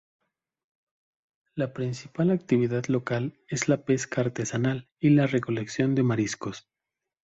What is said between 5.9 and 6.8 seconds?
de mariscos.